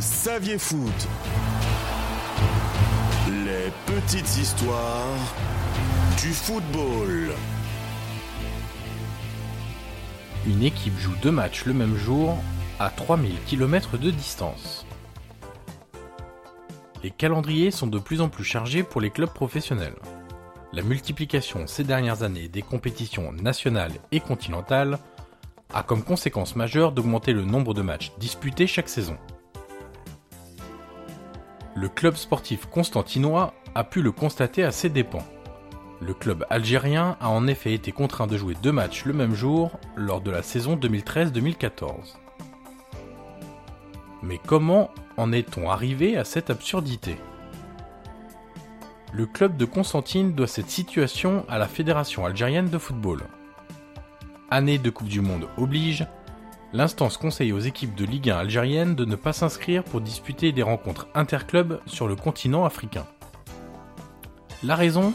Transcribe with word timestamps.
saviez 0.00 0.58
foot 0.58 1.08
Les 3.28 3.70
petites 3.86 4.36
histoires 4.36 5.18
du 6.20 6.32
football. 6.32 7.32
Une 10.46 10.62
équipe 10.62 10.98
joue 10.98 11.14
deux 11.22 11.30
matchs 11.30 11.64
le 11.64 11.74
même 11.74 11.96
jour 11.96 12.38
à 12.78 12.90
3000 12.90 13.34
km 13.46 13.98
de 13.98 14.10
distance. 14.10 14.86
Les 17.02 17.10
calendriers 17.10 17.70
sont 17.70 17.86
de 17.86 17.98
plus 17.98 18.20
en 18.20 18.28
plus 18.28 18.44
chargés 18.44 18.82
pour 18.82 19.00
les 19.00 19.10
clubs 19.10 19.32
professionnels. 19.32 19.96
La 20.72 20.82
multiplication 20.82 21.66
ces 21.66 21.84
dernières 21.84 22.22
années 22.22 22.48
des 22.48 22.62
compétitions 22.62 23.32
nationales 23.32 23.92
et 24.12 24.20
continentales 24.20 24.98
a 25.74 25.82
comme 25.82 26.02
conséquence 26.02 26.56
majeure 26.56 26.92
d'augmenter 26.92 27.32
le 27.32 27.44
nombre 27.44 27.74
de 27.74 27.82
matchs 27.82 28.12
disputés 28.18 28.66
chaque 28.66 28.88
saison. 28.88 29.16
Le 31.76 31.90
club 31.90 32.16
sportif 32.16 32.64
constantinois 32.64 33.52
a 33.74 33.84
pu 33.84 34.00
le 34.00 34.10
constater 34.10 34.64
à 34.64 34.72
ses 34.72 34.88
dépens. 34.88 35.26
Le 36.00 36.14
club 36.14 36.46
algérien 36.48 37.18
a 37.20 37.28
en 37.28 37.46
effet 37.46 37.74
été 37.74 37.92
contraint 37.92 38.26
de 38.26 38.38
jouer 38.38 38.54
deux 38.62 38.72
matchs 38.72 39.04
le 39.04 39.12
même 39.12 39.34
jour 39.34 39.78
lors 39.94 40.22
de 40.22 40.30
la 40.30 40.42
saison 40.42 40.76
2013-2014. 40.76 42.16
Mais 44.22 44.40
comment 44.46 44.90
en 45.18 45.32
est-on 45.32 45.68
arrivé 45.68 46.16
à 46.16 46.24
cette 46.24 46.48
absurdité? 46.48 47.18
Le 49.12 49.26
club 49.26 49.58
de 49.58 49.66
Constantine 49.66 50.32
doit 50.32 50.46
cette 50.46 50.70
situation 50.70 51.44
à 51.46 51.58
la 51.58 51.68
Fédération 51.68 52.24
algérienne 52.24 52.70
de 52.70 52.78
football. 52.78 53.20
Année 54.50 54.78
de 54.78 54.88
Coupe 54.88 55.08
du 55.08 55.20
Monde 55.20 55.46
oblige, 55.58 56.06
l'instance 56.72 57.16
conseille 57.16 57.52
aux 57.52 57.60
équipes 57.60 57.94
de 57.94 58.04
Ligue 58.04 58.30
1 58.30 58.38
algérienne 58.38 58.94
de 58.94 59.04
ne 59.04 59.16
pas 59.16 59.32
s'inscrire 59.32 59.84
pour 59.84 60.00
disputer 60.00 60.52
des 60.52 60.62
rencontres 60.62 61.08
interclubs 61.14 61.80
sur 61.86 62.08
le 62.08 62.16
continent 62.16 62.64
africain. 62.64 63.06
La 64.62 64.74
raison? 64.74 65.12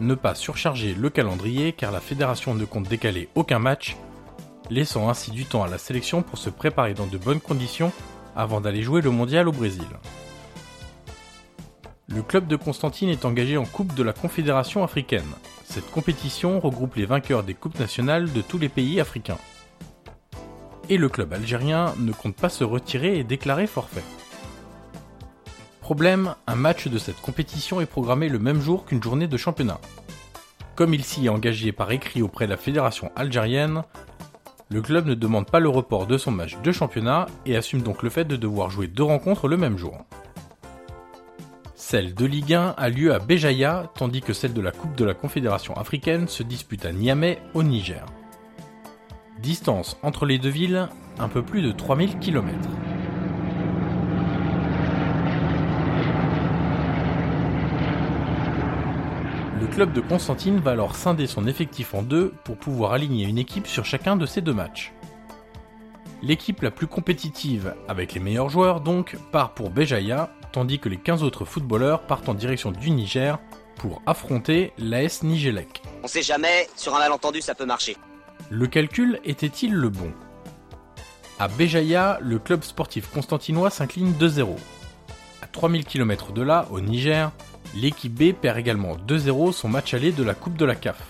Ne 0.00 0.14
pas 0.14 0.34
surcharger 0.34 0.94
le 0.94 1.10
calendrier 1.10 1.72
car 1.72 1.92
la 1.92 2.00
fédération 2.00 2.54
ne 2.54 2.64
compte 2.64 2.88
décaler 2.88 3.28
aucun 3.34 3.58
match, 3.58 3.96
laissant 4.70 5.10
ainsi 5.10 5.30
du 5.30 5.44
temps 5.44 5.62
à 5.62 5.68
la 5.68 5.78
sélection 5.78 6.22
pour 6.22 6.38
se 6.38 6.50
préparer 6.50 6.94
dans 6.94 7.06
de 7.06 7.18
bonnes 7.18 7.40
conditions 7.40 7.92
avant 8.34 8.60
d'aller 8.60 8.82
jouer 8.82 9.02
le 9.02 9.10
mondial 9.10 9.48
au 9.48 9.52
Brésil. 9.52 9.86
Le 12.08 12.22
club 12.22 12.46
de 12.48 12.56
Constantine 12.56 13.08
est 13.08 13.24
engagé 13.24 13.56
en 13.56 13.64
Coupe 13.64 13.94
de 13.94 14.02
la 14.02 14.12
Confédération 14.12 14.82
africaine. 14.82 15.22
Cette 15.64 15.90
compétition 15.90 16.58
regroupe 16.58 16.96
les 16.96 17.06
vainqueurs 17.06 17.44
des 17.44 17.54
coupes 17.54 17.78
nationales 17.78 18.32
de 18.32 18.42
tous 18.42 18.58
les 18.58 18.68
pays 18.68 19.00
africains. 19.00 19.38
Et 20.90 20.98
le 20.98 21.08
club 21.08 21.32
algérien 21.32 21.94
ne 21.98 22.12
compte 22.12 22.36
pas 22.36 22.48
se 22.48 22.64
retirer 22.64 23.18
et 23.18 23.24
déclarer 23.24 23.68
forfait. 23.68 24.02
Problème, 25.80 26.34
un 26.46 26.56
match 26.56 26.88
de 26.88 26.98
cette 26.98 27.20
compétition 27.20 27.80
est 27.80 27.86
programmé 27.86 28.28
le 28.28 28.40
même 28.40 28.60
jour 28.60 28.84
qu'une 28.84 29.02
journée 29.02 29.28
de 29.28 29.36
championnat. 29.36 29.80
Comme 30.74 30.92
il 30.92 31.04
s'y 31.04 31.26
est 31.26 31.30
engagé 31.30 31.70
par 31.72 31.92
écrit 31.92 32.22
auprès 32.22 32.46
de 32.46 32.50
la 32.50 32.56
fédération 32.56 33.12
algérienne, 33.14 33.84
le 34.68 34.82
club 34.82 35.06
ne 35.06 35.14
demande 35.14 35.48
pas 35.48 35.60
le 35.60 35.68
report 35.68 36.06
de 36.06 36.18
son 36.18 36.32
match 36.32 36.56
de 36.62 36.72
championnat 36.72 37.26
et 37.46 37.56
assume 37.56 37.82
donc 37.82 38.02
le 38.02 38.10
fait 38.10 38.24
de 38.24 38.36
devoir 38.36 38.70
jouer 38.70 38.88
deux 38.88 39.02
rencontres 39.04 39.46
le 39.46 39.56
même 39.56 39.78
jour. 39.78 39.96
Celle 41.76 42.14
de 42.14 42.24
Ligue 42.24 42.54
1 42.54 42.74
a 42.76 42.88
lieu 42.88 43.14
à 43.14 43.18
Béjaïa, 43.20 43.90
tandis 43.96 44.22
que 44.22 44.32
celle 44.32 44.52
de 44.54 44.60
la 44.60 44.70
Coupe 44.70 44.96
de 44.96 45.04
la 45.04 45.14
Confédération 45.14 45.74
africaine 45.76 46.28
se 46.28 46.42
dispute 46.42 46.84
à 46.84 46.92
Niamey, 46.92 47.38
au 47.54 47.62
Niger. 47.62 48.06
Distance 49.40 49.96
entre 50.02 50.26
les 50.26 50.38
deux 50.38 50.50
villes, 50.50 50.88
un 51.18 51.28
peu 51.28 51.42
plus 51.42 51.62
de 51.62 51.72
3000 51.72 52.18
km. 52.18 52.46
Le 59.58 59.66
club 59.66 59.94
de 59.94 60.02
Constantine 60.02 60.58
va 60.60 60.72
alors 60.72 60.94
scinder 60.94 61.26
son 61.26 61.46
effectif 61.46 61.94
en 61.94 62.02
deux 62.02 62.34
pour 62.44 62.58
pouvoir 62.58 62.92
aligner 62.92 63.24
une 63.24 63.38
équipe 63.38 63.66
sur 63.66 63.86
chacun 63.86 64.16
de 64.16 64.26
ces 64.26 64.42
deux 64.42 64.52
matchs. 64.52 64.92
L'équipe 66.22 66.60
la 66.60 66.70
plus 66.70 66.86
compétitive, 66.86 67.74
avec 67.88 68.12
les 68.12 68.20
meilleurs 68.20 68.50
joueurs 68.50 68.82
donc, 68.82 69.16
part 69.32 69.54
pour 69.54 69.70
Béjaïa, 69.70 70.30
tandis 70.52 70.78
que 70.78 70.90
les 70.90 70.98
15 70.98 71.22
autres 71.22 71.46
footballeurs 71.46 72.02
partent 72.02 72.28
en 72.28 72.34
direction 72.34 72.72
du 72.72 72.90
Niger 72.90 73.38
pour 73.76 74.02
affronter 74.04 74.74
l'AS 74.76 75.22
Nigelec. 75.22 75.80
On 76.02 76.08
sait 76.08 76.20
jamais, 76.20 76.68
sur 76.76 76.94
un 76.94 76.98
malentendu 76.98 77.40
ça 77.40 77.54
peut 77.54 77.64
marcher. 77.64 77.96
Le 78.52 78.66
calcul 78.66 79.20
était-il 79.24 79.72
le 79.72 79.90
bon? 79.90 80.10
À 81.38 81.46
Béjaïa, 81.46 82.18
le 82.20 82.40
club 82.40 82.64
sportif 82.64 83.08
constantinois 83.08 83.70
s'incline 83.70 84.12
2-0. 84.14 84.56
À 85.40 85.46
3000 85.46 85.84
km 85.84 86.32
de 86.32 86.42
là, 86.42 86.66
au 86.72 86.80
Niger, 86.80 87.30
l'équipe 87.76 88.12
B 88.12 88.32
perd 88.32 88.58
également 88.58 88.96
2-0 88.96 89.52
son 89.52 89.68
match 89.68 89.94
aller 89.94 90.10
de 90.10 90.24
la 90.24 90.34
Coupe 90.34 90.56
de 90.56 90.64
la 90.64 90.74
CAF. 90.74 91.00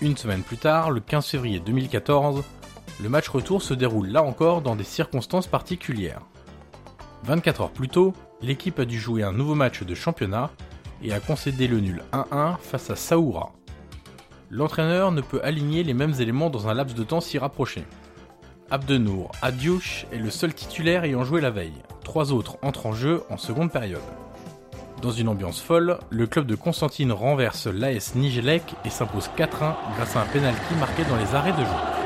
Une 0.00 0.16
semaine 0.16 0.44
plus 0.44 0.56
tard, 0.56 0.92
le 0.92 1.00
15 1.00 1.26
février 1.26 1.58
2014, 1.58 2.44
le 3.02 3.08
match 3.08 3.28
retour 3.28 3.60
se 3.60 3.74
déroule 3.74 4.06
là 4.06 4.22
encore 4.22 4.62
dans 4.62 4.76
des 4.76 4.84
circonstances 4.84 5.48
particulières. 5.48 6.22
24 7.24 7.62
heures 7.62 7.72
plus 7.72 7.88
tôt, 7.88 8.14
l'équipe 8.40 8.78
a 8.78 8.84
dû 8.84 9.00
jouer 9.00 9.24
un 9.24 9.32
nouveau 9.32 9.56
match 9.56 9.82
de 9.82 9.96
championnat 9.96 10.52
et 11.02 11.12
a 11.12 11.18
concédé 11.18 11.66
le 11.66 11.80
nul 11.80 12.04
1-1 12.12 12.56
face 12.60 12.88
à 12.90 12.94
Saoura. 12.94 13.52
L'entraîneur 14.52 15.12
ne 15.12 15.20
peut 15.20 15.40
aligner 15.44 15.84
les 15.84 15.94
mêmes 15.94 16.14
éléments 16.18 16.50
dans 16.50 16.66
un 16.66 16.74
laps 16.74 16.96
de 16.96 17.04
temps 17.04 17.20
si 17.20 17.38
rapproché. 17.38 17.84
Abdenour 18.68 19.30
Adiouche 19.42 20.06
est 20.12 20.18
le 20.18 20.30
seul 20.30 20.54
titulaire 20.54 21.04
ayant 21.04 21.24
joué 21.24 21.40
la 21.40 21.50
veille. 21.50 21.82
Trois 22.02 22.32
autres 22.32 22.56
entrent 22.62 22.86
en 22.86 22.92
jeu 22.92 23.22
en 23.30 23.36
seconde 23.36 23.70
période. 23.70 24.00
Dans 25.02 25.12
une 25.12 25.28
ambiance 25.28 25.60
folle, 25.60 25.98
le 26.10 26.26
club 26.26 26.46
de 26.46 26.56
Constantine 26.56 27.12
renverse 27.12 27.68
l'AS 27.68 28.16
Nigelec 28.16 28.74
et 28.84 28.90
s'impose 28.90 29.30
4-1 29.38 29.74
grâce 29.96 30.16
à 30.16 30.22
un 30.22 30.26
penalty 30.26 30.74
marqué 30.80 31.04
dans 31.04 31.16
les 31.16 31.34
arrêts 31.34 31.52
de 31.52 31.58
jeu. 31.58 31.99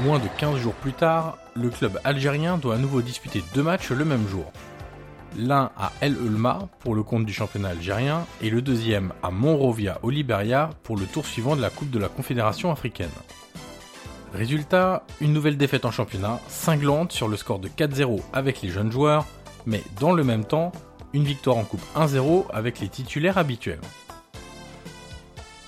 Moins 0.00 0.18
de 0.18 0.28
15 0.36 0.58
jours 0.58 0.74
plus 0.74 0.92
tard, 0.92 1.38
le 1.54 1.70
club 1.70 1.98
algérien 2.04 2.58
doit 2.58 2.74
à 2.74 2.78
nouveau 2.78 3.00
disputer 3.00 3.42
deux 3.54 3.62
matchs 3.62 3.90
le 3.90 4.04
même 4.04 4.28
jour. 4.28 4.52
L'un 5.38 5.70
à 5.76 5.90
El 6.02 6.16
Ulma 6.22 6.68
pour 6.80 6.94
le 6.94 7.02
compte 7.02 7.24
du 7.24 7.32
championnat 7.32 7.70
algérien 7.70 8.26
et 8.42 8.50
le 8.50 8.60
deuxième 8.60 9.14
à 9.22 9.30
Monrovia 9.30 9.98
au 10.02 10.10
Liberia 10.10 10.68
pour 10.82 10.98
le 10.98 11.06
tour 11.06 11.24
suivant 11.24 11.56
de 11.56 11.62
la 11.62 11.70
Coupe 11.70 11.90
de 11.90 11.98
la 11.98 12.08
Confédération 12.08 12.70
africaine. 12.70 13.10
Résultat, 14.34 15.06
une 15.22 15.32
nouvelle 15.32 15.56
défaite 15.56 15.86
en 15.86 15.90
championnat, 15.90 16.40
cinglante 16.46 17.12
sur 17.12 17.26
le 17.26 17.38
score 17.38 17.58
de 17.58 17.68
4-0 17.68 18.20
avec 18.34 18.60
les 18.60 18.68
jeunes 18.68 18.92
joueurs, 18.92 19.24
mais 19.64 19.82
dans 19.98 20.12
le 20.12 20.24
même 20.24 20.44
temps, 20.44 20.72
une 21.14 21.24
victoire 21.24 21.56
en 21.56 21.64
Coupe 21.64 21.84
1-0 21.96 22.44
avec 22.52 22.80
les 22.80 22.88
titulaires 22.88 23.38
habituels. 23.38 23.80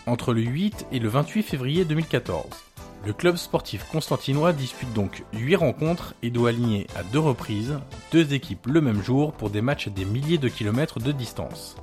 Entre 0.07 0.35
le 0.35 0.43
8 0.43 0.87
et 0.93 0.99
le 0.99 1.09
28 1.09 1.43
février 1.43 1.85
2014, 1.87 2.68
le 3.05 3.13
club 3.13 3.37
sportif 3.37 3.85
constantinois 3.85 4.53
dispute 4.53 4.93
donc 4.93 5.25
8 5.33 5.57
rencontres 5.57 6.15
et 6.23 6.31
doit 6.31 6.51
aligner 6.51 6.87
à 6.97 7.03
deux 7.03 7.19
reprises 7.19 7.79
deux 8.13 8.35
équipes 8.35 8.67
le 8.67 8.81
même 8.81 9.03
jour 9.03 9.33
pour 9.33 9.51
des 9.51 9.63
matchs 9.63 9.87
à 9.87 9.91
des 9.91 10.05
milliers 10.05 10.39
de 10.39 10.49
kilomètres 10.49 11.01
de 11.01 11.13
distance. 11.13 11.77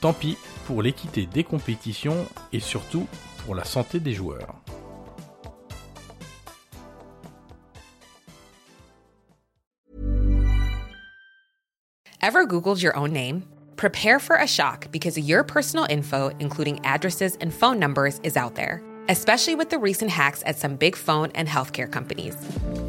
Tant 0.00 0.12
pis 0.12 0.36
pour 0.66 0.82
l'équité 0.82 1.26
des 1.26 1.44
compétitions 1.44 2.26
et 2.52 2.60
surtout 2.60 3.06
pour 3.44 3.54
la 3.54 3.64
santé 3.64 4.00
des 4.00 4.14
joueurs. 4.14 4.54
Ever 12.20 12.46
Googled 12.46 12.82
your 12.82 12.96
own 12.96 13.12
name? 13.12 13.42
Prepare 13.76 14.18
for 14.18 14.36
a 14.36 14.46
shock 14.46 14.90
because 14.90 15.16
your 15.16 15.44
personal 15.44 15.86
info, 15.88 16.30
including 16.40 16.78
addresses 16.84 17.36
and 17.40 17.50
phone 17.50 17.78
numbers, 17.78 18.18
is 18.24 18.36
out 18.36 18.54
there 18.54 18.82
especially 19.08 19.54
with 19.54 19.70
the 19.70 19.78
recent 19.78 20.10
hacks 20.10 20.42
at 20.44 20.58
some 20.58 20.76
big 20.76 20.94
phone 20.94 21.30
and 21.34 21.48
healthcare 21.48 21.90
companies. 21.90 22.36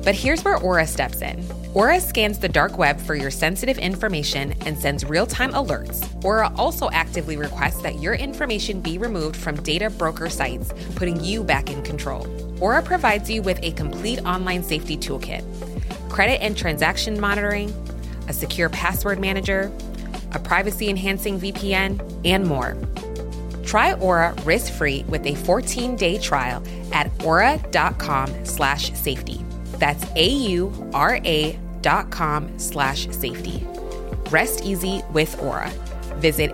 But 0.03 0.15
here's 0.15 0.43
where 0.43 0.57
Aura 0.57 0.85
steps 0.85 1.21
in. 1.21 1.43
Aura 1.73 1.99
scans 1.99 2.39
the 2.39 2.49
dark 2.49 2.77
web 2.77 2.99
for 2.99 3.15
your 3.15 3.31
sensitive 3.31 3.77
information 3.77 4.53
and 4.65 4.77
sends 4.77 5.05
real 5.05 5.25
time 5.25 5.53
alerts. 5.53 6.07
Aura 6.23 6.51
also 6.57 6.89
actively 6.91 7.37
requests 7.37 7.81
that 7.81 7.99
your 7.99 8.13
information 8.15 8.81
be 8.81 8.97
removed 8.97 9.35
from 9.35 9.55
data 9.61 9.89
broker 9.89 10.29
sites, 10.29 10.73
putting 10.95 11.23
you 11.23 11.43
back 11.43 11.69
in 11.69 11.81
control. 11.83 12.27
Aura 12.59 12.81
provides 12.81 13.29
you 13.29 13.41
with 13.41 13.59
a 13.63 13.71
complete 13.71 14.19
online 14.25 14.63
safety 14.63 14.97
toolkit 14.97 15.43
credit 16.09 16.41
and 16.41 16.57
transaction 16.57 17.19
monitoring, 17.19 17.71
a 18.27 18.33
secure 18.33 18.67
password 18.67 19.19
manager, 19.19 19.71
a 20.33 20.39
privacy 20.39 20.89
enhancing 20.89 21.39
VPN, 21.39 22.21
and 22.25 22.45
more. 22.45 22.75
Try 23.69 23.93
Aura 23.93 24.33
risk-free 24.45 25.03
with 25.09 25.23
a 25.27 25.33
14-day 25.33 26.17
trial 26.17 26.63
at 26.91 27.11
aura.com 27.23 28.43
slash 28.43 28.91
safety. 28.93 29.45
That's 29.77 30.03
A-U-R-A 30.15 31.59
dot 31.81 32.09
com 32.09 32.57
slash 32.57 33.07
safety. 33.11 33.63
Rest 34.31 34.65
easy 34.65 35.03
with 35.13 35.39
Aura. 35.39 35.69
Visit 36.17 36.49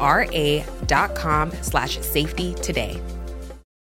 aura.com 0.00 1.52
slash 1.60 2.00
safety 2.00 2.54
today. 2.54 2.98